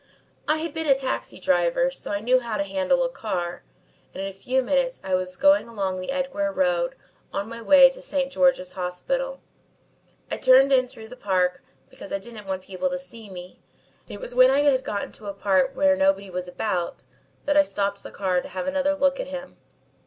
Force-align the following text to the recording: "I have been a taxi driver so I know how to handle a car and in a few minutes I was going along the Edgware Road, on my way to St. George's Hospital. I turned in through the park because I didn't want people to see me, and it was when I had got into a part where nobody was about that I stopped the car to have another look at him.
"I 0.47 0.57
have 0.61 0.73
been 0.73 0.87
a 0.87 0.95
taxi 0.95 1.39
driver 1.39 1.91
so 1.91 2.11
I 2.11 2.21
know 2.21 2.39
how 2.39 2.57
to 2.57 2.63
handle 2.63 3.03
a 3.03 3.07
car 3.09 3.61
and 4.15 4.23
in 4.23 4.27
a 4.27 4.33
few 4.33 4.63
minutes 4.63 4.99
I 5.03 5.13
was 5.13 5.37
going 5.37 5.67
along 5.67 5.97
the 5.99 6.09
Edgware 6.09 6.51
Road, 6.51 6.95
on 7.31 7.47
my 7.47 7.61
way 7.61 7.87
to 7.91 8.01
St. 8.01 8.31
George's 8.31 8.71
Hospital. 8.71 9.41
I 10.31 10.37
turned 10.37 10.71
in 10.71 10.87
through 10.87 11.09
the 11.09 11.15
park 11.15 11.61
because 11.87 12.11
I 12.11 12.17
didn't 12.17 12.47
want 12.47 12.63
people 12.63 12.89
to 12.89 12.97
see 12.97 13.29
me, 13.29 13.59
and 14.07 14.15
it 14.15 14.19
was 14.19 14.33
when 14.33 14.49
I 14.49 14.61
had 14.61 14.83
got 14.83 15.03
into 15.03 15.27
a 15.27 15.33
part 15.35 15.75
where 15.75 15.95
nobody 15.95 16.31
was 16.31 16.47
about 16.47 17.03
that 17.45 17.55
I 17.55 17.61
stopped 17.61 18.01
the 18.01 18.09
car 18.09 18.41
to 18.41 18.49
have 18.49 18.65
another 18.65 18.95
look 18.95 19.19
at 19.19 19.27
him. 19.27 19.57